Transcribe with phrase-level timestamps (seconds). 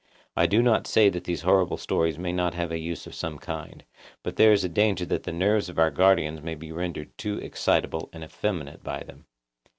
[0.35, 3.37] I do not say that these horrible stories may not have a use of some
[3.37, 3.83] kind;
[4.23, 7.37] but there is a danger that the nerves of our guardians may be rendered too
[7.37, 9.27] excitable and effeminate by them.